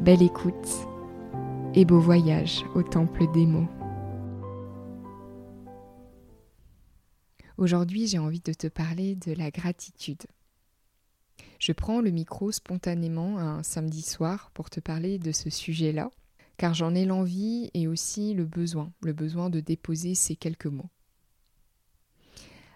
Belle 0.00 0.22
écoute 0.22 0.68
et 1.74 1.84
beau 1.84 2.00
voyage 2.00 2.64
au 2.74 2.82
temple 2.82 3.30
des 3.32 3.46
mots. 3.46 3.68
Aujourd'hui, 7.58 8.06
j'ai 8.06 8.18
envie 8.18 8.40
de 8.40 8.52
te 8.52 8.66
parler 8.66 9.16
de 9.16 9.32
la 9.32 9.50
gratitude. 9.50 10.22
Je 11.58 11.72
prends 11.72 12.00
le 12.00 12.10
micro 12.10 12.50
spontanément 12.52 13.38
un 13.38 13.62
samedi 13.62 14.02
soir 14.02 14.50
pour 14.54 14.70
te 14.70 14.80
parler 14.80 15.18
de 15.18 15.30
ce 15.30 15.50
sujet-là, 15.50 16.10
car 16.56 16.74
j'en 16.74 16.94
ai 16.94 17.04
l'envie 17.04 17.70
et 17.74 17.86
aussi 17.86 18.32
le 18.34 18.46
besoin, 18.46 18.92
le 19.02 19.12
besoin 19.12 19.50
de 19.50 19.60
déposer 19.60 20.14
ces 20.14 20.36
quelques 20.36 20.66
mots. 20.66 20.90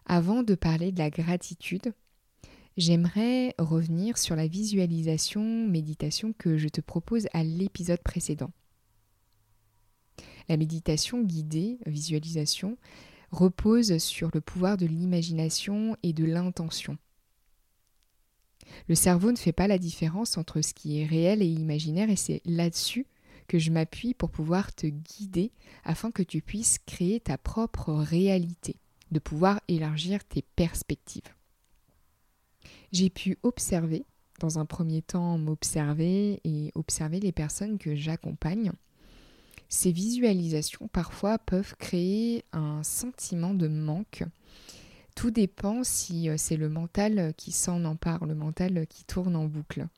Avant 0.07 0.43
de 0.43 0.55
parler 0.55 0.93
de 0.93 0.99
la 0.99 1.09
gratitude, 1.09 1.95
j'aimerais 2.77 3.55
revenir 3.59 4.19
sur 4.19 4.37
la 4.37 4.47
visualisation 4.47 5.43
méditation 5.69 6.33
que 6.33 6.57
je 6.57 6.69
te 6.69 6.81
propose 6.81 7.27
à 7.33 7.45
l'épisode 7.45 8.03
précédent. 8.03 8.51
La 10.49 10.57
méditation 10.57 11.23
guidée, 11.23 11.79
visualisation, 11.87 12.77
repose 13.31 13.99
sur 13.99 14.31
le 14.35 14.41
pouvoir 14.41 14.77
de 14.77 14.87
l'imagination 14.87 15.97
et 16.03 16.13
de 16.13 16.25
l'intention. 16.25 16.99
Le 18.89 18.95
cerveau 18.95 19.31
ne 19.31 19.37
fait 19.37 19.53
pas 19.53 19.69
la 19.69 19.79
différence 19.79 20.37
entre 20.37 20.61
ce 20.61 20.75
qui 20.75 21.01
est 21.01 21.07
réel 21.07 21.43
et 21.43 21.47
imaginaire 21.47 22.11
et 22.11 22.17
c'est 22.17 22.43
là-dessus 22.45 23.07
que 23.47 23.59
je 23.59 23.71
m'appuie 23.71 24.15
pour 24.15 24.31
pouvoir 24.31 24.75
te 24.75 24.87
guider 24.87 25.53
afin 25.85 26.11
que 26.11 26.23
tu 26.23 26.41
puisses 26.41 26.79
créer 26.87 27.21
ta 27.21 27.37
propre 27.37 27.93
réalité, 27.93 28.77
de 29.11 29.19
pouvoir 29.19 29.61
élargir 29.69 30.25
tes 30.25 30.43
perspectives 30.57 31.34
j'ai 32.95 33.11
pu 33.11 33.37
observer, 33.43 34.07
dans 34.39 34.59
un 34.59 34.65
premier 34.65 35.03
temps 35.03 35.37
m'observer 35.37 36.41
et 36.45 36.71
observer 36.75 37.19
les 37.21 37.33
personnes 37.33 37.77
que 37.77 37.95
j'accompagne. 37.95 38.71
Ces 39.69 39.91
visualisations 39.91 40.87
parfois 40.89 41.39
peuvent 41.39 41.75
créer 41.77 42.45
un 42.53 42.85
sentiment 42.85 43.53
de 43.53 43.67
manque. 43.67 44.23
Tout 45.17 45.33
dépend 45.33 45.83
si 45.83 46.29
euh, 46.29 46.37
c'est 46.39 46.57
le 46.57 46.69
mental 46.69 47.35
qui 47.37 47.51
s'en 47.51 47.85
empare, 47.85 48.27
le 48.27 48.35
mental 48.37 48.87
qui 48.87 49.05
tourne 49.05 49.35
en 49.35 49.47
boucle. 49.47 49.89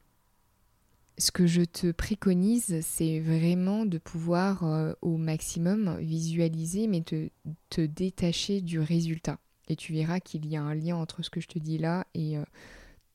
Ce 1.18 1.30
que 1.30 1.46
je 1.46 1.62
te 1.62 1.92
préconise, 1.92 2.80
c'est 2.80 3.20
vraiment 3.20 3.86
de 3.86 3.98
pouvoir 3.98 4.64
euh, 4.64 4.92
au 5.02 5.18
maximum 5.18 5.98
visualiser, 5.98 6.86
mais 6.86 7.02
te, 7.02 7.80
détacher 7.80 8.62
du 8.62 8.80
résultat. 8.80 9.38
Et 9.68 9.76
tu 9.76 9.92
verras 9.92 10.20
qu'il 10.20 10.46
y 10.46 10.56
a 10.56 10.62
un 10.62 10.74
lien 10.74 10.96
entre 10.96 11.22
ce 11.22 11.30
que 11.30 11.40
je 11.40 11.48
te 11.48 11.58
dis 11.58 11.78
là 11.78 12.06
et 12.14 12.38
euh, 12.38 12.44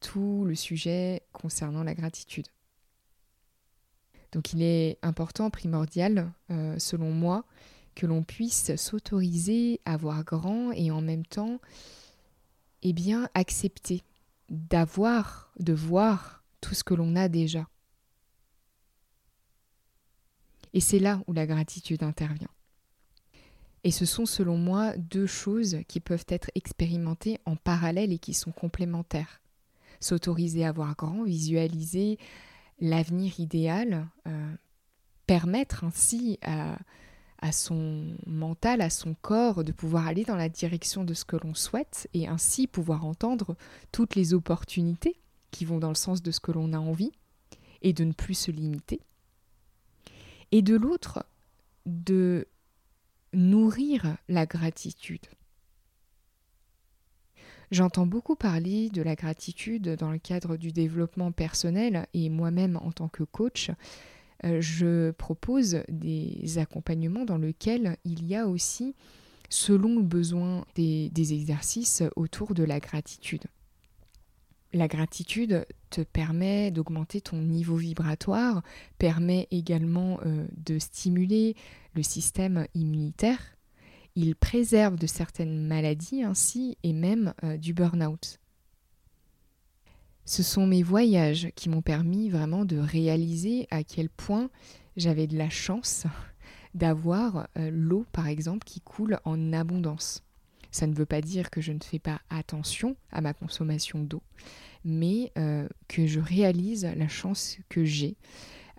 tout 0.01 0.43
le 0.45 0.55
sujet 0.55 1.23
concernant 1.31 1.83
la 1.83 1.95
gratitude. 1.95 2.47
Donc 4.33 4.53
il 4.53 4.61
est 4.61 4.97
important, 5.01 5.49
primordial, 5.49 6.31
euh, 6.49 6.77
selon 6.79 7.11
moi, 7.11 7.45
que 7.95 8.05
l'on 8.05 8.23
puisse 8.23 8.75
s'autoriser 8.75 9.79
à 9.85 9.97
voir 9.97 10.23
grand 10.23 10.71
et 10.71 10.91
en 10.91 11.01
même 11.01 11.25
temps, 11.25 11.59
eh 12.81 12.93
bien, 12.93 13.29
accepter 13.33 14.01
d'avoir, 14.49 15.51
de 15.59 15.73
voir 15.73 16.43
tout 16.61 16.73
ce 16.73 16.83
que 16.83 16.93
l'on 16.93 17.15
a 17.15 17.27
déjà. 17.27 17.67
Et 20.73 20.79
c'est 20.79 20.99
là 20.99 21.21
où 21.27 21.33
la 21.33 21.45
gratitude 21.45 22.03
intervient. 22.03 22.47
Et 23.83 23.91
ce 23.91 24.05
sont 24.05 24.25
selon 24.25 24.57
moi 24.57 24.95
deux 24.95 25.25
choses 25.25 25.79
qui 25.87 25.99
peuvent 25.99 26.25
être 26.29 26.49
expérimentées 26.55 27.39
en 27.45 27.55
parallèle 27.55 28.13
et 28.13 28.19
qui 28.19 28.33
sont 28.33 28.51
complémentaires 28.51 29.40
s'autoriser 30.01 30.65
à 30.65 30.73
voir 30.73 30.95
grand, 30.95 31.23
visualiser 31.23 32.17
l'avenir 32.79 33.39
idéal, 33.39 34.07
euh, 34.27 34.53
permettre 35.27 35.85
ainsi 35.85 36.37
à, 36.41 36.77
à 37.41 37.51
son 37.51 38.15
mental, 38.27 38.81
à 38.81 38.89
son 38.89 39.15
corps 39.15 39.63
de 39.63 39.71
pouvoir 39.71 40.07
aller 40.07 40.23
dans 40.23 40.35
la 40.35 40.49
direction 40.49 41.03
de 41.03 41.13
ce 41.13 41.25
que 41.25 41.37
l'on 41.37 41.53
souhaite 41.53 42.07
et 42.13 42.27
ainsi 42.27 42.67
pouvoir 42.67 43.05
entendre 43.05 43.55
toutes 43.91 44.15
les 44.15 44.33
opportunités 44.33 45.19
qui 45.49 45.65
vont 45.65 45.79
dans 45.79 45.89
le 45.89 45.95
sens 45.95 46.21
de 46.21 46.31
ce 46.31 46.39
que 46.39 46.51
l'on 46.51 46.73
a 46.73 46.79
envie 46.79 47.11
et 47.81 47.93
de 47.93 48.03
ne 48.03 48.13
plus 48.13 48.35
se 48.35 48.51
limiter. 48.51 49.01
Et 50.51 50.61
de 50.61 50.75
l'autre, 50.75 51.25
de 51.85 52.47
nourrir 53.33 54.17
la 54.27 54.45
gratitude. 54.45 55.25
J'entends 57.71 58.05
beaucoup 58.05 58.35
parler 58.35 58.89
de 58.89 59.01
la 59.01 59.15
gratitude 59.15 59.95
dans 59.95 60.11
le 60.11 60.19
cadre 60.19 60.57
du 60.57 60.73
développement 60.73 61.31
personnel 61.31 62.05
et 62.13 62.29
moi-même 62.29 62.77
en 62.81 62.91
tant 62.91 63.07
que 63.07 63.23
coach, 63.23 63.71
euh, 64.43 64.59
je 64.59 65.11
propose 65.11 65.81
des 65.87 66.57
accompagnements 66.57 67.23
dans 67.23 67.37
lesquels 67.37 67.95
il 68.03 68.27
y 68.27 68.35
a 68.35 68.47
aussi, 68.47 68.93
selon 69.49 69.95
le 69.95 70.03
besoin, 70.03 70.65
des, 70.75 71.33
exercices 71.33 72.03
autour 72.17 72.53
de 72.53 72.63
la 72.63 72.81
gratitude. 72.81 73.45
La 74.73 74.89
gratitude 74.89 75.65
te 75.91 76.01
permet 76.01 76.71
d'augmenter 76.71 77.21
ton 77.21 77.37
niveau 77.37 77.77
vibratoire, 77.77 78.63
permet 78.97 79.47
également 79.49 80.19
euh, 80.25 80.45
de 80.57 80.77
stimuler 80.77 81.55
le 81.93 82.03
système 82.03 82.67
immunitaire, 82.73 83.39
il 84.15 84.35
préserve 84.35 84.97
de 84.97 85.07
certaines 85.07 85.65
maladies 85.67 86.23
ainsi 86.23 86.77
et 86.83 86.93
même 86.93 87.33
euh, 87.43 87.57
du 87.57 87.73
burn-out. 87.73 88.39
Ce 90.25 90.43
sont 90.43 90.67
mes 90.67 90.83
voyages 90.83 91.49
qui 91.55 91.69
m'ont 91.69 91.81
permis 91.81 92.29
vraiment 92.29 92.65
de 92.65 92.77
réaliser 92.77 93.67
à 93.71 93.83
quel 93.83 94.09
point 94.09 94.49
j'avais 94.97 95.27
de 95.27 95.37
la 95.37 95.49
chance 95.49 96.05
d'avoir 96.73 97.47
euh, 97.57 97.69
l'eau, 97.71 98.05
par 98.11 98.27
exemple, 98.27 98.65
qui 98.65 98.81
coule 98.81 99.19
en 99.25 99.51
abondance. 99.53 100.23
Ça 100.71 100.87
ne 100.87 100.93
veut 100.93 101.05
pas 101.05 101.21
dire 101.21 101.49
que 101.49 101.59
je 101.59 101.73
ne 101.73 101.83
fais 101.83 101.99
pas 101.99 102.21
attention 102.29 102.95
à 103.11 103.19
ma 103.19 103.33
consommation 103.33 103.99
d'eau, 103.99 104.23
mais 104.85 105.31
euh, 105.37 105.67
que 105.89 106.07
je 106.07 106.19
réalise 106.19 106.89
la 106.95 107.09
chance 107.09 107.57
que 107.67 107.83
j'ai 107.83 108.15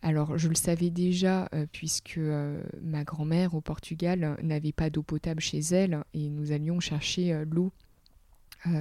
alors 0.03 0.37
je 0.37 0.49
le 0.49 0.57
savais 0.57 0.91
déjà 0.91 1.49
euh, 1.55 1.67
puisque 1.71 2.19
euh, 2.19 2.61
ma 2.83 3.05
grand-mère 3.05 3.55
au 3.55 3.61
Portugal 3.61 4.37
n'avait 4.43 4.73
pas 4.73 4.91
d'eau 4.91 5.03
potable 5.03 5.41
chez 5.41 5.61
elle 5.61 6.03
et 6.13 6.29
nous 6.29 6.51
allions 6.51 6.81
chercher 6.81 7.33
euh, 7.33 7.45
l'eau 7.49 7.73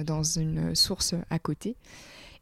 dans 0.04 0.22
une 0.22 0.76
source 0.76 1.16
à 1.28 1.40
côté. 1.40 1.76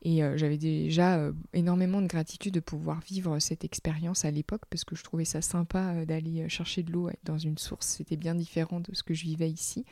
Et 0.03 0.21
j'avais 0.37 0.59
déjà 0.59 1.31
énormément 1.55 2.03
de 2.03 2.07
gratitude 2.07 2.53
de 2.53 2.61
pouvoir 2.61 3.01
vivre 3.01 3.39
cette 3.39 3.65
expérience 3.65 4.27
à 4.27 4.31
l'époque 4.31 4.61
parce 4.69 4.85
que 4.85 4.95
je 4.95 5.03
trouvais 5.03 5.25
ça 5.25 5.41
sympa 5.41 6.05
d'aller 6.05 6.47
chercher 6.51 6.83
de 6.83 6.93
l'eau 6.93 7.09
dans 7.25 7.39
une 7.39 7.57
source. 7.57 7.87
C'était 7.87 8.19
bien 8.19 8.35
différent 8.35 8.81
de 8.81 8.95
ce 8.95 9.03
que 9.03 9.15
je 9.15 9.25
vivais 9.25 9.49
ici. 9.49 9.87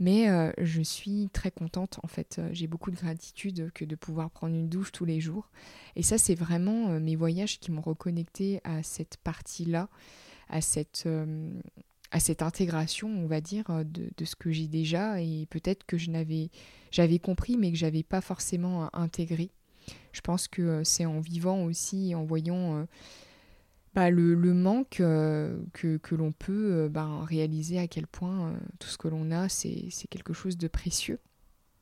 Mais 0.00 0.30
euh, 0.30 0.50
je 0.56 0.80
suis 0.80 1.28
très 1.30 1.50
contente, 1.50 2.00
en 2.02 2.08
fait, 2.08 2.36
euh, 2.38 2.48
j'ai 2.52 2.66
beaucoup 2.66 2.90
de 2.90 2.96
gratitude 2.96 3.70
que 3.74 3.84
de 3.84 3.94
pouvoir 3.94 4.30
prendre 4.30 4.54
une 4.54 4.68
douche 4.68 4.92
tous 4.92 5.04
les 5.04 5.20
jours. 5.20 5.50
Et 5.94 6.02
ça, 6.02 6.16
c'est 6.16 6.34
vraiment 6.34 6.88
euh, 6.88 7.00
mes 7.00 7.16
voyages 7.16 7.60
qui 7.60 7.70
m'ont 7.70 7.82
reconnecté 7.82 8.62
à 8.64 8.82
cette 8.82 9.18
partie-là, 9.18 9.90
à 10.48 10.62
cette, 10.62 11.06
à 12.10 12.18
cette 12.18 12.42
intégration, 12.42 13.08
on 13.08 13.26
va 13.26 13.42
dire, 13.42 13.66
de, 13.84 14.10
de 14.16 14.24
ce 14.24 14.34
que 14.34 14.50
j'ai 14.50 14.66
déjà. 14.68 15.20
Et 15.20 15.46
peut-être 15.50 15.84
que 15.84 15.98
je 15.98 16.10
n'avais, 16.10 16.48
j'avais 16.90 17.18
compris, 17.18 17.58
mais 17.58 17.70
que 17.70 17.76
j'avais 17.76 18.02
pas 18.02 18.22
forcément 18.22 18.88
intégré. 18.96 19.50
Je 20.12 20.22
pense 20.22 20.48
que 20.48 20.82
c'est 20.82 21.06
en 21.06 21.20
vivant 21.20 21.64
aussi, 21.64 22.14
en 22.16 22.24
voyant 22.24 22.84
bah, 23.94 24.10
le, 24.10 24.36
manque 24.54 24.96
que, 24.98 25.96
que 25.96 26.14
l'on 26.14 26.32
peut 26.32 26.88
bah, 26.88 27.24
réaliser 27.24 27.78
à 27.78 27.88
quel 27.88 28.06
point 28.06 28.54
tout 28.78 28.88
ce 28.88 28.98
que 28.98 29.08
l'on 29.08 29.30
a, 29.30 29.48
c'est 29.48 29.90
quelque 30.08 30.32
chose 30.32 30.56
de 30.56 30.68
précieux. 30.68 31.18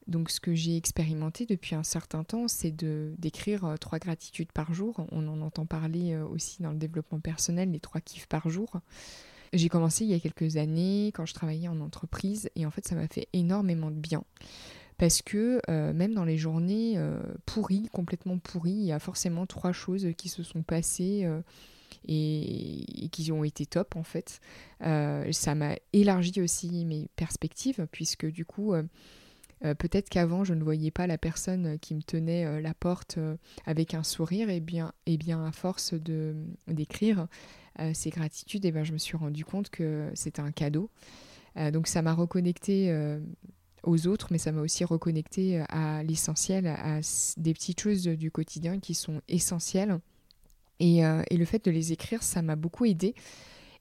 Donc 0.08 0.31
ce 0.31 0.40
que 0.40 0.55
j'ai 0.55 0.76
expérimenté 0.76 1.44
depuis 1.44 1.75
un 1.75 1.82
certain 1.82 2.25
temps, 2.25 2.49
c'est 2.49 2.75
d'écrire 2.75 3.64
euh, 3.66 3.76
trois 3.76 3.99
gratitudes 3.99 4.50
par 4.52 4.72
jour. 4.72 5.06
On 5.12 5.28
en 5.28 5.43
entend 5.43 5.66
parler 5.66 6.14
euh, 6.14 6.25
aussi 6.25 6.62
dans 6.62 6.72
le 6.72 6.78
développement 6.78 7.20
personnel, 7.20 7.70
les 7.70 7.78
trois 7.78 8.00
kiffs 8.00 8.26
par 8.26 8.49
jour. 8.49 8.81
J'ai 9.52 9.69
commencé 9.69 10.04
il 10.04 10.11
y 10.11 10.14
a 10.14 10.19
quelques 10.19 10.56
années 10.56 11.12
quand 11.14 11.26
je 11.26 11.34
travaillais 11.34 11.69
en 11.69 11.81
entreprise 11.81 12.50
et 12.56 12.66
en 12.66 12.70
fait 12.70 12.87
ça 12.87 12.94
m'a 12.94 13.06
fait 13.06 13.28
énormément 13.34 13.90
de 13.90 13.96
bien. 13.96 14.25
Parce 14.96 15.22
que 15.22 15.61
euh, 15.69 15.93
même 15.93 16.14
dans 16.14 16.25
les 16.25 16.38
journées 16.38 16.99
pourries, 17.46 17.88
complètement 17.93 18.38
pourries, 18.38 18.72
il 18.72 18.84
y 18.84 18.93
a 18.93 18.99
forcément 18.99 19.46
trois 19.46 19.72
choses 19.72 20.08
qui 20.16 20.28
se 20.28 20.43
sont 20.43 20.62
passées 20.62 21.26
et, 22.06 23.08
qui 23.10 23.32
ont 23.32 23.44
été 23.44 23.66
top 23.66 23.96
en 23.96 24.02
fait. 24.02 24.40
ça 24.80 25.54
m'a 25.54 25.76
élargi 25.92 26.40
aussi 26.40 26.84
mes 26.84 27.08
perspectives 27.16 27.86
puisque 27.90 28.26
du 28.26 28.44
coup 28.44 28.74
euh, 29.64 29.74
peut-être 29.74 30.08
qu'avant 30.08 30.44
je 30.44 30.54
ne 30.54 30.62
voyais 30.62 30.90
pas 30.90 31.06
la 31.06 31.18
personne 31.18 31.66
euh, 31.66 31.76
qui 31.78 31.94
me 31.94 32.02
tenait 32.02 32.46
euh, 32.46 32.60
la 32.60 32.74
porte 32.74 33.18
avec 33.66 33.94
un 33.94 34.04
sourire, 34.04 34.50
et 34.50 34.60
bien, 34.60 34.92
et 35.06 35.16
bien 35.16 35.44
à 35.44 35.52
force 35.52 35.94
de 35.94 36.34
d'écrire 36.66 37.26
ces 37.92 38.10
gratitudes, 38.10 38.64
et 38.64 38.72
ben, 38.72 38.82
je 38.82 38.92
me 38.92 38.98
suis 38.98 39.16
rendu 39.16 39.44
compte 39.44 39.70
que 39.70 40.10
c'était 40.14 40.40
un 40.40 40.50
cadeau. 40.50 40.90
donc 41.72 41.86
ça 41.86 42.02
m'a 42.02 42.12
reconnecté 42.12 42.92
aux 43.84 44.08
autres, 44.08 44.28
mais 44.32 44.38
ça 44.38 44.50
m'a 44.50 44.62
aussi 44.62 44.84
reconnecté 44.84 45.62
à 45.68 46.02
l'essentiel, 46.02 46.66
à 46.66 46.98
des 47.36 47.54
petites 47.54 47.80
choses 47.80 48.02
du 48.02 48.32
quotidien 48.32 48.80
qui 48.80 48.94
sont 48.94 49.22
essentielles. 49.28 50.00
Et, 50.80 50.98
et 50.98 51.36
le 51.36 51.44
fait 51.44 51.64
de 51.64 51.70
les 51.70 51.92
écrire, 51.92 52.22
ça 52.22 52.40
m'a 52.40 52.56
beaucoup 52.56 52.84
aidé 52.84 53.14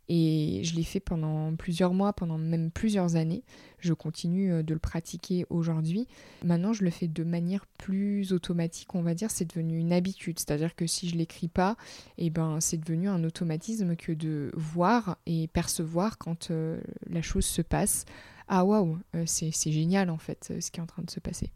et 0.09 0.61
je 0.63 0.75
l'ai 0.75 0.83
fait 0.83 1.01
pendant 1.01 1.53
plusieurs 1.55 1.93
mois, 1.93 2.13
pendant 2.13 2.37
même 2.37 2.71
plusieurs 2.71 3.17
années. 3.17 3.43
Je 3.79 3.93
continue 3.93 4.53
euh, 4.53 4.63
de 4.63 4.73
le 4.73 4.79
pratiquer 4.79 5.45
aujourd'hui. 5.49 6.07
Maintenant, 6.45 6.71
je 6.71 6.83
le 6.83 6.89
fais 6.89 7.07
de 7.07 7.23
manière 7.23 7.65
plus 7.77 8.31
automatique, 8.31 8.95
on 8.95 9.01
va 9.01 9.13
dire. 9.13 9.31
C'est 9.31 9.45
devenu 9.45 9.77
une 9.77 9.91
habitude. 9.91 10.39
C'est-à-dire 10.39 10.75
que 10.75 10.87
si 10.87 11.09
je 11.09 11.17
l'écris 11.17 11.49
pas, 11.49 11.75
eh 12.17 12.29
ben, 12.29 12.59
c'est 12.61 12.77
devenu 12.77 13.09
un 13.09 13.23
automatisme 13.23 13.95
que 13.95 14.13
de 14.13 14.51
voir 14.55 15.17
et 15.25 15.47
percevoir 15.47 16.17
quand 16.17 16.51
euh, 16.51 16.79
la 17.09 17.21
chose 17.21 17.45
se 17.45 17.61
passe. 17.61 18.05
Ah 18.47 18.63
waouh, 18.63 18.97
euh, 19.13 19.23
c'est 19.25 19.71
génial 19.71 20.09
en 20.09 20.17
fait 20.17 20.53
ce 20.61 20.71
qui 20.71 20.79
est 20.79 20.83
en 20.83 20.85
train 20.85 21.03
de 21.03 21.11
se 21.11 21.19
passer. 21.19 21.51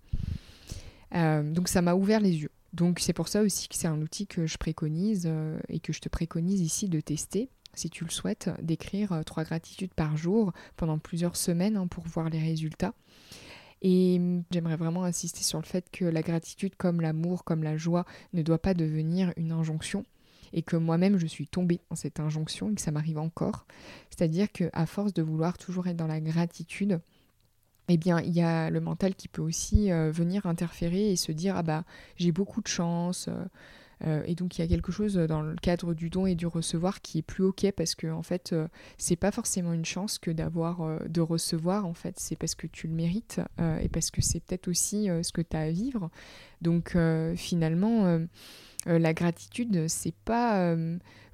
donc 1.14 1.70
ça 1.70 1.82
m'a 1.82 1.96
ouvert 1.96 2.20
les 2.20 2.42
yeux. 2.42 2.52
Donc 2.74 3.00
c'est 3.00 3.14
pour 3.14 3.28
ça 3.28 3.42
aussi 3.42 3.68
que 3.68 3.76
c'est 3.76 3.88
un 3.88 4.02
outil 4.02 4.28
que 4.28 4.48
je 4.48 4.58
préconise 4.58 5.30
et 5.68 5.80
que 5.80 5.92
je 5.92 6.00
te 6.00 6.10
préconise 6.10 6.62
ici 6.62 6.88
de 6.88 7.02
tester 7.02 7.50
si 7.74 7.90
tu 7.90 8.04
le 8.04 8.10
souhaites, 8.10 8.50
d'écrire 8.62 9.14
euh, 9.14 9.24
trois 9.24 9.44
gratitudes 9.44 9.94
par 9.94 10.18
jour 10.18 10.52
pendant 10.76 10.98
plusieurs 10.98 11.36
semaines 11.36 11.78
hein, 11.78 11.88
pour 11.88 12.06
voir 12.06 12.30
les 12.30 12.40
résultats. 12.40 12.94
Et 13.82 14.18
hum, 14.20 14.44
j'aimerais 14.52 14.76
vraiment 14.76 15.04
insister 15.04 15.44
sur 15.44 15.60
le 15.60 15.66
fait 15.66 15.90
que 15.92 16.06
la 16.06 16.22
gratitude, 16.22 16.76
comme 16.76 17.02
l'amour, 17.02 17.44
comme 17.44 17.64
la 17.64 17.78
joie, 17.78 18.06
ne 18.34 18.42
doit 18.42 18.62
pas 18.62 18.74
devenir 18.74 19.34
une 19.38 19.52
injonction. 19.52 20.06
Et 20.54 20.64
que 20.64 20.76
moi-même, 20.76 21.18
je 21.18 21.28
suis 21.28 21.48
tombée 21.48 21.80
dans 21.90 21.96
cette 21.96 22.20
injonction 22.20 22.70
et 22.70 22.76
que 22.76 22.82
ça 22.82 22.92
m'arrive 22.92 23.18
encore. 23.18 23.66
C'est-à-dire 24.10 24.52
qu'à 24.52 24.86
force 24.86 25.14
de 25.14 25.22
vouloir 25.22 25.58
toujours 25.58 25.88
être 25.88 25.96
dans 25.96 26.08
la 26.08 26.20
gratitude, 26.20 27.00
eh 27.94 27.98
bien, 27.98 28.20
il 28.22 28.34
y 28.34 28.42
a 28.42 28.70
le 28.70 28.80
mental 28.82 29.16
qui 29.16 29.28
peut 29.28 29.42
aussi 29.42 29.92
euh, 29.92 30.12
venir 30.12 30.46
interférer 30.46 31.12
et 31.12 31.16
se 31.16 31.32
dire 31.32 31.56
Ah 31.58 31.64
bah, 31.64 31.84
j'ai 32.18 32.32
beaucoup 32.32 32.62
de 32.62 32.68
chance. 32.68 33.30
Euh, 34.04 34.08
euh, 34.12 34.24
et 34.26 34.36
donc 34.36 34.58
il 34.58 34.62
y 34.62 34.64
a 34.64 34.68
quelque 34.68 34.92
chose 34.92 35.16
dans 35.16 35.42
le 35.42 35.56
cadre 35.56 35.94
du 35.94 36.10
don 36.10 36.26
et 36.26 36.36
du 36.36 36.48
recevoir 36.48 37.02
qui 37.02 37.20
est 37.20 37.24
plus 37.24 37.44
ok 37.44 37.72
parce 37.76 37.96
que 37.96 38.08
en 38.08 38.24
fait 38.24 38.54
euh, 38.54 38.68
c'est 38.98 39.16
pas 39.16 39.32
forcément 39.32 39.74
une 39.74 39.86
chance 39.86 40.20
que 40.20 40.32
d'avoir 40.32 40.82
euh, 40.82 41.00
de 41.08 41.22
recevoir 41.22 41.86
en 41.86 41.94
fait. 41.94 42.20
C'est 42.20 42.36
parce 42.36 42.56
que 42.56 42.68
tu 42.68 42.88
le 42.88 42.94
mérites 42.94 43.42
et 43.82 43.90
parce 43.90 44.12
que 44.12 44.22
c'est 44.22 44.40
peut-être 44.40 44.68
aussi 44.68 45.08
ce 45.22 45.32
que 45.32 45.42
tu 45.42 45.56
as 45.56 45.62
à 45.62 45.70
vivre. 45.70 46.10
Donc 46.62 46.96
finalement 47.36 48.20
la 48.86 49.14
gratitude 49.14 49.88
c'est 49.88 50.14
pas 50.26 50.76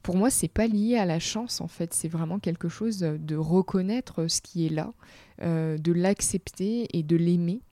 pour 0.03 0.15
moi 0.15 0.29
c'est 0.29 0.47
pas 0.47 0.67
lié 0.67 0.97
à 0.97 1.05
la 1.05 1.19
chance 1.19 1.61
en 1.61 1.67
fait. 1.67 1.93
C'est 1.93 2.07
vraiment 2.07 2.39
quelque 2.39 2.69
chose 2.69 2.99
de 2.99 3.35
reconnaître 3.35 4.27
ce 4.27 4.41
qui 4.41 4.65
est 4.65 4.69
là, 4.69 4.93
de 5.41 5.91
l'accepter 5.91 6.87
et 6.97 7.03
de 7.03 7.15
l'aimer. 7.15 7.61
euh, 7.61 7.66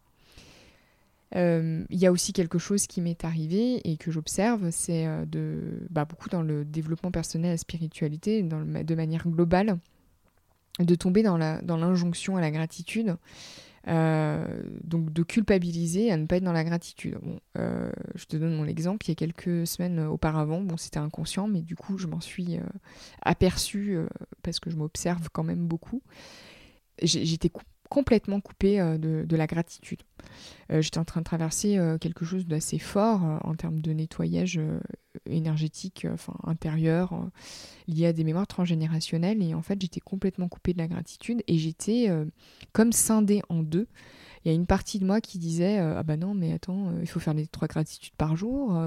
il 1.34 1.86
y 1.90 2.06
a 2.06 2.12
aussi 2.12 2.34
quelque 2.34 2.58
chose 2.58 2.88
qui 2.88 3.02
m'est 3.02 3.26
arrivé 3.26 3.82
et 3.90 3.98
que 3.98 4.12
j'observe, 4.12 4.70
c'est 4.72 5.06
euh, 5.06 5.26
de 5.26 5.86
bah, 5.90 6.06
beaucoup 6.06 6.30
dans 6.30 6.42
le 6.42 6.64
développement 6.64 7.12
personnel, 7.12 7.52
la 7.52 7.58
spiritualité, 7.58 8.44
dans 8.44 8.62
de 8.62 8.96
manière 8.96 9.28
globale, 9.28 9.80
de 10.80 10.96
tomber 10.96 11.24
dans 11.24 11.38
l'injonction 11.38 12.34
dans 12.34 12.40
à 12.40 12.42
la 12.42 12.52
gratitude. 12.52 13.18
Euh, 13.88 14.64
donc 14.84 15.14
de 15.14 15.22
culpabiliser 15.22 16.12
à 16.12 16.18
ne 16.18 16.26
pas 16.26 16.38
être 16.38 16.44
dans 16.44 16.52
la 16.52 16.64
gratitude. 16.64 17.20
Bon, 17.22 17.40
je 17.56 18.26
te 18.26 18.36
donne 18.36 18.56
mon 18.56 18.66
exemple. 18.66 19.06
Il 19.06 19.10
y 19.10 19.12
a 19.12 19.16
quelques 19.16 19.68
semaines 19.68 20.00
auparavant, 20.00 20.62
bon, 20.62 20.76
c'était 20.76 20.98
inconscient, 20.98 21.48
mais 21.48 21.62
du 21.62 21.76
coup, 21.76 21.98
je 22.00 22.08
m'en 22.08 22.20
suis 22.20 22.58
aperçue 23.22 24.00
parce 24.42 24.60
que 24.60 24.72
je 24.72 24.76
m'observe 24.76 25.30
quand 25.32 25.44
même 25.44 25.68
beaucoup. 25.68 26.02
J'étais 27.02 27.52
complètement 27.90 28.42
coupée 28.42 28.80
euh, 28.80 28.98
de, 28.98 29.36
la 29.36 29.48
gratitude. 29.48 30.02
Euh, 30.72 30.82
j'étais 30.82 30.98
en 30.98 31.06
train 31.06 31.22
de 31.22 31.26
traverser 31.26 31.78
euh, 31.78 31.98
quelque 31.98 32.26
chose 32.26 32.48
d'assez 32.48 32.80
fort 32.80 33.22
en 33.44 33.56
termes 33.56 33.82
de 33.82 33.92
nettoyage 33.92 34.60
énergétique, 35.30 36.08
enfin 36.12 36.34
intérieur, 36.44 37.30
lié 37.88 38.08
à 38.08 38.14
des 38.14 38.24
mémoires 38.24 38.48
transgénérationnelles. 38.48 39.42
Et 39.42 39.54
en 39.54 39.62
fait, 39.62 39.82
j'étais 39.82 40.00
complètement 40.00 40.48
coupée 40.48 40.74
de 40.74 40.78
la 40.78 40.88
gratitude 40.88 41.44
et 41.48 41.58
j'étais 41.58 42.10
comme 42.74 42.92
scindée 42.92 43.42
en 43.50 43.64
deux. 43.64 43.88
Il 44.46 44.50
y 44.50 44.52
a 44.52 44.54
une 44.54 44.68
partie 44.68 45.00
de 45.00 45.06
moi 45.06 45.22
qui 45.22 45.40
disait 45.40 45.80
Ah 45.80 46.04
bah 46.04 46.18
non, 46.18 46.36
mais 46.36 46.54
attends, 46.54 46.94
il 47.02 47.08
faut 47.08 47.20
faire 47.20 47.34
les 47.34 47.48
trois 47.48 47.68
gratitudes 47.68 48.14
par 48.14 48.36
jour, 48.36 48.80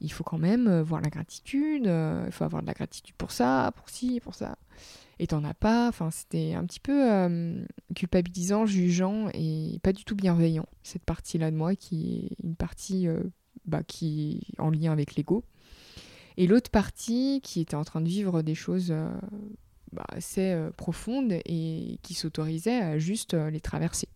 il 0.00 0.10
faut 0.10 0.24
quand 0.24 0.38
même 0.38 0.80
voir 0.80 1.02
la 1.02 1.10
gratitude, 1.10 1.84
il 1.84 2.32
faut 2.32 2.44
avoir 2.44 2.62
de 2.62 2.66
la 2.66 2.72
gratitude 2.72 3.14
pour 3.16 3.30
ça, 3.30 3.70
pour 3.76 3.90
ci, 3.90 4.18
pour 4.20 4.34
ça 4.34 4.56
et 5.18 5.26
t'en 5.26 5.44
as 5.44 5.54
pas. 5.54 5.88
Enfin, 5.88 6.10
c'était 6.10 6.54
un 6.54 6.64
petit 6.64 6.80
peu 6.80 7.12
euh, 7.12 7.64
culpabilisant, 7.94 8.66
jugeant 8.66 9.28
et 9.34 9.78
pas 9.82 9.92
du 9.92 10.04
tout 10.04 10.14
bienveillant, 10.14 10.66
cette 10.82 11.04
partie-là 11.04 11.50
de 11.50 11.56
moi 11.56 11.74
qui 11.76 12.30
est 12.40 12.44
une 12.44 12.56
partie 12.56 13.08
euh, 13.08 13.22
bah, 13.66 13.82
qui 13.82 14.46
en 14.58 14.70
lien 14.70 14.92
avec 14.92 15.16
l'ego. 15.16 15.44
Et 16.36 16.46
l'autre 16.46 16.70
partie 16.70 17.40
qui 17.42 17.60
était 17.60 17.76
en 17.76 17.84
train 17.84 18.00
de 18.00 18.08
vivre 18.08 18.42
des 18.42 18.56
choses 18.56 18.88
euh, 18.90 19.08
bah, 19.92 20.04
assez 20.08 20.56
profondes 20.76 21.32
et 21.32 21.98
qui 22.02 22.14
s'autorisait 22.14 22.80
à 22.80 22.98
juste 22.98 23.34
les 23.34 23.60
traverser. 23.60 24.08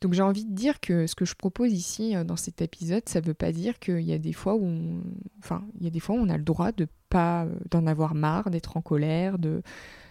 Donc 0.00 0.12
j'ai 0.12 0.22
envie 0.22 0.44
de 0.44 0.54
dire 0.54 0.80
que 0.80 1.06
ce 1.06 1.14
que 1.14 1.24
je 1.24 1.34
propose 1.34 1.72
ici 1.72 2.14
euh, 2.14 2.24
dans 2.24 2.36
cet 2.36 2.62
épisode, 2.62 3.08
ça 3.08 3.20
ne 3.20 3.26
veut 3.26 3.34
pas 3.34 3.52
dire 3.52 3.78
qu'il 3.78 4.00
y 4.00 4.12
a 4.12 4.18
des 4.18 4.32
fois 4.32 4.54
où 4.54 4.64
on... 4.64 6.28
a 6.28 6.36
le 6.36 6.44
droit 6.44 6.72
de 6.72 6.86
pas 7.08 7.44
euh, 7.44 7.54
d'en 7.70 7.86
avoir 7.86 8.14
marre, 8.14 8.50
d'être 8.50 8.76
en 8.76 8.82
colère, 8.82 9.38
de 9.38 9.62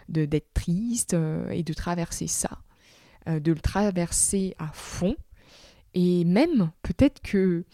d'être 0.09 0.53
triste 0.53 1.15
euh, 1.15 1.49
et 1.49 1.63
de 1.63 1.73
traverser 1.73 2.27
ça, 2.27 2.59
de 3.27 3.51
le 3.51 3.59
traverser 3.59 4.55
à 4.57 4.69
fond. 4.71 5.17
Et 5.93 6.23
même 6.23 6.71
peut-être 6.81 7.21
que 7.21 7.65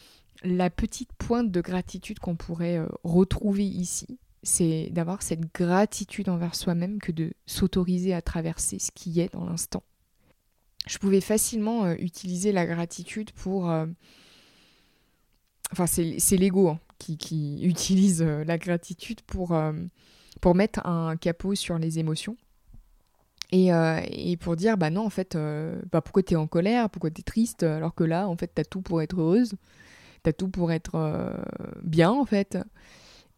la 0.43 0.72
petite 0.72 1.13
pointe 1.13 1.51
de 1.51 1.62
gratitude 1.62 2.17
qu'on 2.17 2.36
pourrait 2.36 2.82
retrouver 3.03 3.65
ici, 3.65 4.17
c'est 4.41 4.89
d'avoir 4.89 5.22
cette 5.22 5.53
gratitude 5.53 6.27
envers 6.27 6.55
soi-même 6.55 7.00
que 7.00 7.12
de 7.12 7.34
s'autoriser 7.46 8.15
à 8.15 8.24
traverser 8.24 8.79
ce 8.79 8.89
qui 8.89 9.20
est 9.20 9.32
dans 9.32 9.46
l'instant 9.46 9.84
je 10.87 10.97
pouvais 10.97 11.21
facilement 11.21 11.85
euh, 11.85 11.95
utiliser 11.99 12.51
la 12.51 12.65
gratitude 12.65 13.31
pour... 13.31 13.69
Euh, 13.69 13.85
enfin, 15.71 15.87
c'est 15.87 16.37
l'ego 16.37 16.69
hein, 16.69 16.79
qui, 16.97 17.59
utilise 17.63 18.21
euh, 18.21 18.43
la 18.43 18.57
gratitude 18.57 19.21
pour, 19.21 19.57
mettre 20.55 20.85
un 20.85 21.15
capot 21.15 21.55
sur 21.55 21.77
les 21.77 21.99
émotions. 21.99 22.37
Et, 23.51 23.69
et, 24.09 24.35
pour 24.37 24.55
dire, 24.55 24.77
bah 24.79 24.89
non, 24.89 25.05
en 25.05 25.11
fait, 25.11 25.37
bah 25.91 26.01
pourquoi 26.01 26.23
t'es 26.23 26.35
en 26.35 26.47
colère, 26.47 26.89
pourquoi 26.89 27.11
t'es 27.11 27.21
triste, 27.21 27.61
alors 27.61 27.93
que 27.93 28.03
là, 28.03 28.27
en 28.27 28.35
fait, 28.35 28.47
t'as 28.47 28.63
tout 28.63 28.81
pour 28.81 28.99
être 29.03 29.21
heureuse, 29.21 29.53
t'as 30.23 30.33
tout 30.33 30.47
pour 30.47 30.71
être 30.71 31.37
bien, 31.83 32.09
en 32.09 32.25
fait. 32.25 32.57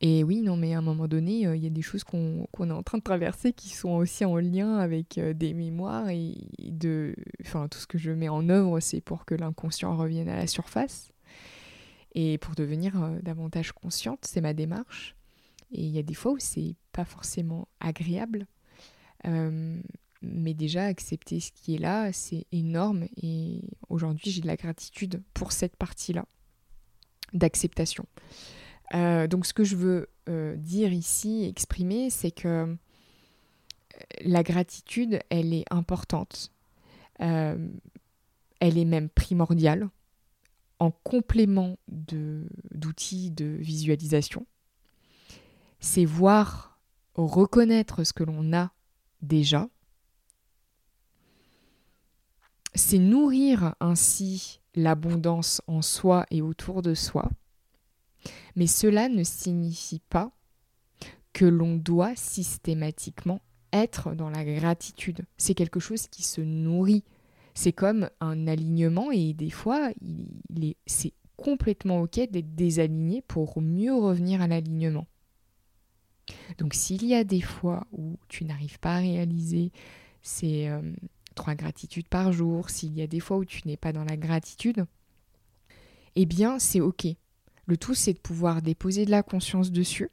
Et 0.01 0.23
oui, 0.23 0.41
non, 0.41 0.57
mais 0.57 0.73
à 0.73 0.79
un 0.79 0.81
moment 0.81 1.07
donné, 1.07 1.47
euh, 1.47 1.55
il 1.55 1.63
y 1.63 1.67
a 1.67 1.69
des 1.69 1.81
choses 1.81 2.03
qu'on 2.03 2.45
est 2.45 2.71
en 2.71 2.83
train 2.83 2.97
de 2.97 3.03
traverser 3.03 3.53
qui 3.53 3.69
sont 3.69 3.91
aussi 3.91 4.25
en 4.25 4.35
lien 4.37 4.77
avec 4.77 5.17
euh, 5.17 5.33
des 5.33 5.53
mémoires 5.53 6.09
et 6.09 6.35
de. 6.59 7.15
Enfin, 7.41 7.67
tout 7.69 7.79
ce 7.79 7.87
que 7.87 7.97
je 7.97 8.11
mets 8.11 8.27
en 8.27 8.49
œuvre, 8.49 8.79
c'est 8.81 8.99
pour 9.01 9.25
que 9.25 9.35
l'inconscient 9.35 9.95
revienne 9.95 10.27
à 10.27 10.35
la 10.35 10.47
surface 10.47 11.11
et 12.13 12.37
pour 12.37 12.55
devenir 12.55 13.01
euh, 13.01 13.19
davantage 13.21 13.71
consciente, 13.71 14.19
c'est 14.25 14.41
ma 14.41 14.53
démarche. 14.53 15.15
Et 15.71 15.83
il 15.83 15.91
y 15.91 15.99
a 15.99 16.03
des 16.03 16.13
fois 16.13 16.33
où 16.33 16.39
c'est 16.39 16.75
pas 16.91 17.05
forcément 17.05 17.67
agréable, 17.79 18.45
mais 20.21 20.53
déjà 20.53 20.85
accepter 20.85 21.39
ce 21.39 21.51
qui 21.51 21.75
est 21.75 21.79
là, 21.79 22.13
c'est 22.13 22.45
énorme. 22.51 23.07
Et 23.21 23.61
aujourd'hui, 23.89 24.29
j'ai 24.29 24.41
de 24.41 24.47
la 24.47 24.55
gratitude 24.55 25.23
pour 25.33 25.51
cette 25.51 25.75
partie-là. 25.75 26.25
d'acceptation. 27.33 28.05
Euh, 28.93 29.27
donc 29.27 29.45
ce 29.45 29.53
que 29.53 29.63
je 29.63 29.75
veux 29.75 30.09
euh, 30.29 30.55
dire 30.55 30.93
ici, 30.93 31.45
exprimer, 31.45 32.09
c'est 32.09 32.31
que 32.31 32.47
euh, 32.47 32.75
la 34.21 34.43
gratitude, 34.43 35.19
elle 35.29 35.53
est 35.53 35.65
importante. 35.71 36.51
elle 37.19 38.77
est 38.77 38.85
même 38.85 39.09
primordiale 39.09 39.89
en 40.79 40.91
complément 40.91 41.77
d'outils 41.87 43.31
de, 43.31 43.45
visualisation. 43.45 44.45
C'est 45.79 46.03
voir, 46.03 46.77
reconnaître 47.13 48.03
ce 48.03 48.11
que 48.11 48.23
l'on 48.23 48.53
a 48.53 48.71
déjà. 49.21 49.69
C'est 52.73 52.99
nourrir 52.99 53.75
ainsi 53.79 54.59
l'abondance 54.75 55.61
en 55.67 55.81
soi 55.81 56.25
et 56.29 56.41
autour 56.41 56.81
de 56.81 56.93
soi. 56.93 57.29
Mais 58.55 58.67
cela 58.67 59.09
ne 59.09 59.23
signifie 59.23 60.01
pas 60.09 60.31
que 61.33 61.45
l'on 61.45 61.75
doit 61.75 62.15
systématiquement 62.15 63.41
être 63.73 64.15
dans 64.15 64.29
la 64.29 64.45
gratitude. 64.45 65.25
C'est 65.37 65.53
quelque 65.53 65.79
chose 65.79 66.07
qui 66.07 66.23
se 66.23 66.41
nourrit. 66.41 67.03
C'est 67.53 67.73
comme 67.73 68.09
un 68.21 68.47
alignement 68.47 69.11
et 69.11 69.33
des 69.33 69.49
fois, 69.49 69.91
il 70.01 70.75
c'est 70.85 71.13
complètement 71.37 72.01
ok 72.01 72.29
d'être 72.29 72.55
désaligné 72.55 73.21
pour 73.21 73.61
mieux 73.61 73.93
revenir 73.93 74.41
à 74.41 74.47
l'alignement. 74.47 75.07
Donc 76.57 76.73
s'il 76.73 77.05
y 77.05 77.13
a 77.13 77.23
des 77.23 77.41
fois 77.41 77.85
où 77.91 78.17
tu 78.27 78.45
n'arrives 78.45 78.79
pas 78.79 78.95
à 78.95 78.99
réaliser 78.99 79.71
ces 80.21 80.67
euh, 80.67 80.81
trois 81.35 81.55
gratitudes 81.55 82.07
par 82.07 82.31
jour, 82.31 82.69
s'il 82.69 82.97
y 82.97 83.01
a 83.01 83.07
des 83.07 83.19
fois 83.19 83.37
où 83.37 83.45
tu 83.45 83.61
n'es 83.67 83.77
pas 83.77 83.91
dans 83.91 84.03
la 84.03 84.17
gratitude, 84.17 84.85
eh 86.15 86.25
bien 86.25 86.59
c'est 86.59 86.81
ok. 86.81 87.07
Le 87.65 87.77
tout, 87.77 87.93
c'est 87.93 88.13
de 88.13 88.19
pouvoir 88.19 88.61
déposer 88.61 89.05
de 89.05 89.11
la 89.11 89.23
conscience 89.23 89.71
dessus 89.71 90.09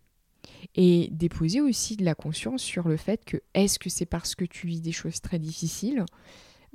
et 0.75 1.09
déposer 1.13 1.61
aussi 1.61 1.97
de 1.97 2.05
la 2.05 2.15
conscience 2.15 2.63
sur 2.63 2.89
le 2.89 2.97
fait 2.97 3.25
que 3.25 3.39
est-ce 3.55 3.79
que 3.79 3.91
c'est 3.91 4.07
parce 4.07 4.35
que 4.35 4.45
tu 4.45 4.67
vis 4.67 4.81
des 4.81 4.93
choses 4.93 5.21
très 5.21 5.39
difficiles, 5.39 6.05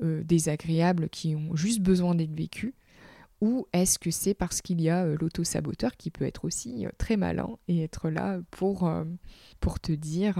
euh, 0.04 0.24
désagréables, 0.24 1.10
qui 1.10 1.36
ont 1.36 1.56
juste 1.56 1.82
besoin 1.82 2.16
d'être 2.16 2.36
vécues, 2.36 2.76
ou 3.42 3.68
est-ce 3.74 4.00
que 4.00 4.12
c'est 4.12 4.34
parce 4.34 4.62
qu'il 4.62 4.82
y 4.82 4.90
a 4.90 5.06
euh, 5.06 5.18
l'auto-saboteur 5.20 5.96
qui 5.98 6.12
peut 6.12 6.26
être 6.26 6.46
aussi 6.46 6.86
euh, 6.86 6.90
très 6.98 7.18
malin 7.18 7.58
et 7.68 7.84
être 7.84 8.10
là 8.10 8.40
pour, 8.52 8.92
pour 9.60 9.80
te 9.80 9.92
dire 9.92 10.38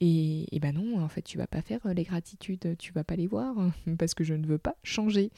et, 0.00 0.58
ben 0.60 0.74
non, 0.74 1.02
en 1.02 1.08
fait, 1.08 1.22
tu 1.22 1.38
vas 1.38 1.48
pas 1.48 1.60
faire 1.60 1.80
euh, 1.86 1.92
les 1.92 2.04
gratitudes, 2.04 2.76
tu 2.78 2.92
vas 2.92 3.02
pas 3.02 3.16
les 3.16 3.26
voir 3.26 3.56
parce 3.98 4.14
que 4.14 4.22
je 4.22 4.34
ne 4.34 4.46
veux 4.46 4.58
pas 4.58 4.76
changer. 4.84 5.30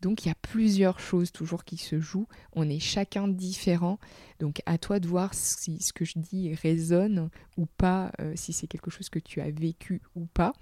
Donc 0.00 0.24
il 0.24 0.28
y 0.28 0.30
a 0.30 0.36
plusieurs 0.36 1.00
choses 1.00 1.32
toujours 1.32 1.64
qui 1.64 1.76
se 1.76 2.00
jouent. 2.00 2.28
On 2.52 2.68
est 2.68 2.78
chacun 2.78 3.28
différent. 3.28 3.98
Donc 4.40 4.62
à 4.64 4.78
toi 4.78 5.00
de 5.00 5.06
voir 5.06 5.34
si 5.34 5.80
ce 5.80 5.92
que 5.92 6.06
je 6.06 6.18
dis 6.18 6.54
résonne 6.54 7.28
ou 7.58 7.66
pas, 7.66 8.10
euh, 8.20 8.32
si 8.36 8.54
c'est 8.54 8.66
quelque 8.66 8.90
chose 8.90 9.10
que 9.10 9.18
tu 9.18 9.40
as 9.42 9.50
vécu 9.50 10.00
ou 10.14 10.24
pas. 10.24 10.54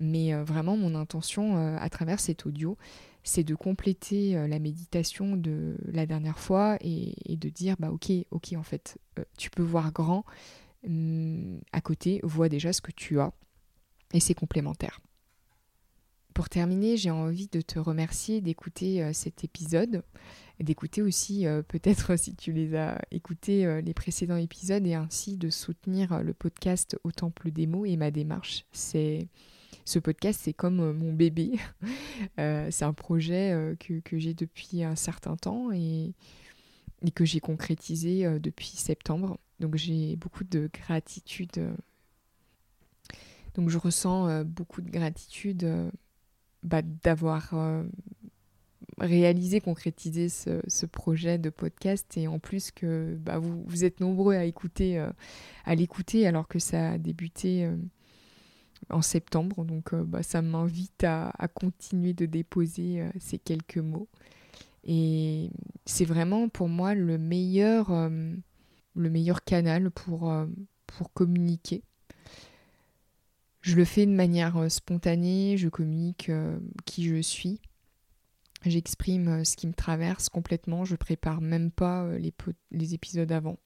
Mais 0.00 0.34
euh, 0.34 0.42
vraiment, 0.42 0.76
mon 0.76 0.94
intention 0.96 1.76
à 1.78 1.88
travers 1.90 2.18
cet 2.18 2.44
audio, 2.44 2.76
c'est 3.22 3.44
de 3.44 3.54
compléter 3.54 4.32
la 4.48 4.58
méditation 4.58 5.36
de 5.36 5.76
la 5.92 6.06
dernière 6.06 6.38
fois 6.38 6.78
et, 6.80 7.14
et, 7.30 7.36
de 7.36 7.50
dire 7.50 7.76
bah 7.78 7.90
ok, 7.90 8.10
ok 8.30 8.54
en 8.56 8.62
fait, 8.62 8.96
tu 9.36 9.50
peux 9.50 9.62
voir 9.62 9.92
grand 9.92 10.24
à 10.84 11.80
côté 11.80 12.20
vois 12.22 12.48
déjà 12.48 12.72
ce 12.72 12.80
que 12.80 12.92
tu 12.92 13.20
as 13.20 13.32
et 14.12 14.20
c'est 14.20 14.34
complémentaire. 14.34 15.00
Pour 16.34 16.48
terminer, 16.48 16.96
j'ai 16.96 17.10
envie 17.10 17.48
de 17.48 17.60
te 17.60 17.78
remercier 17.78 18.40
d'écouter 18.40 19.02
euh, 19.02 19.12
cet 19.12 19.44
épisode, 19.44 20.02
d'écouter 20.60 21.02
aussi 21.02 21.46
euh, 21.46 21.62
peut-être 21.62 22.16
si 22.18 22.34
tu 22.34 22.52
les 22.52 22.74
as 22.76 23.00
écoutés 23.10 23.66
euh, 23.66 23.80
les 23.80 23.94
précédents 23.94 24.36
épisodes 24.36 24.86
et 24.86 24.94
ainsi 24.94 25.36
de 25.36 25.50
soutenir 25.50 26.22
le 26.22 26.32
podcast 26.32 26.96
Au 27.04 27.10
Temple 27.10 27.50
des 27.50 27.66
mots 27.66 27.84
et 27.84 27.96
ma 27.96 28.10
démarche. 28.10 28.64
C'est 28.72 29.28
ce 29.84 29.98
podcast, 29.98 30.40
c'est 30.42 30.52
comme 30.52 30.92
mon 30.92 31.12
bébé. 31.12 31.58
c'est 32.36 32.84
un 32.84 32.92
projet 32.92 33.76
que, 33.80 34.18
j'ai 34.18 34.34
depuis 34.34 34.84
un 34.84 34.94
certain 34.94 35.36
temps 35.36 35.72
et 35.72 36.12
que 37.14 37.24
j'ai 37.24 37.40
concrétisé 37.40 38.38
depuis 38.38 38.68
septembre. 38.68 39.38
Donc 39.60 39.76
j'ai 39.76 40.16
beaucoup 40.16 40.44
de 40.44 40.70
gratitude. 40.72 41.58
Euh. 41.58 41.74
Donc 43.54 43.68
je 43.68 43.78
ressens 43.78 44.28
euh, 44.28 44.44
beaucoup 44.44 44.80
de 44.80 44.90
gratitude 44.90 45.64
euh, 45.64 45.90
bah, 46.62 46.82
d'avoir 46.82 47.54
réalisé, 48.98 49.60
concrétisé 49.60 50.28
ce, 50.28 50.86
projet 50.86 51.38
de 51.38 51.50
podcast 51.50 52.16
et 52.16 52.26
en 52.26 52.38
plus 52.38 52.70
que 52.70 53.16
bah, 53.20 53.38
vous, 53.38 53.62
vous, 53.66 53.84
êtes 53.84 54.00
nombreux 54.00 54.34
à 54.34 54.44
écouter, 54.44 54.98
à 55.64 55.74
l'écouter 55.74 56.26
alors 56.26 56.48
que 56.48 56.58
ça 56.58 56.92
a 56.92 56.98
débuté 56.98 57.70
en 58.90 59.00
septembre. 59.00 59.64
Donc 59.64 59.94
bah, 59.94 60.22
ça 60.22 60.42
m'invite 60.42 61.04
à, 61.04 61.32
continuer 61.54 62.12
de 62.12 62.26
déposer 62.26 63.06
ces 63.18 63.38
quelques 63.38 63.78
mots. 63.78 64.08
Et 64.84 65.50
c'est 65.86 66.04
vraiment 66.04 66.48
pour 66.48 66.68
moi 66.68 66.94
le 66.94 67.16
meilleur 67.16 67.90
le 68.94 69.10
meilleur 69.10 69.44
canal 69.44 69.90
pour, 69.90 70.30
euh, 70.30 70.46
pour 70.86 71.12
communiquer. 71.12 71.82
Je 73.60 73.76
le 73.76 73.84
fais 73.84 74.06
de 74.06 74.12
manière 74.12 74.56
euh, 74.56 74.68
spontanée, 74.68 75.56
je 75.56 75.68
communique 75.68 76.28
euh, 76.28 76.58
qui 76.86 77.04
je 77.04 77.20
suis. 77.20 77.60
J'exprime 78.66 79.42
ce 79.42 79.56
qui 79.56 79.66
me 79.66 79.72
traverse 79.72 80.28
complètement, 80.28 80.84
je 80.84 80.94
prépare 80.94 81.40
même 81.40 81.70
pas 81.70 82.06
les, 82.18 82.94
épisodes 82.94 83.32
avant. 83.32 83.58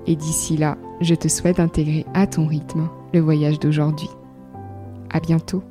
et 0.06 0.16
d'ici 0.16 0.56
là, 0.56 0.78
je 1.04 1.14
te 1.14 1.28
souhaite 1.28 1.58
d'intégrer 1.58 2.06
à 2.14 2.26
ton 2.26 2.46
rythme 2.46 2.88
le 3.12 3.20
voyage 3.20 3.60
d'aujourd'hui. 3.60 4.08
À 5.10 5.20
bientôt. 5.20 5.62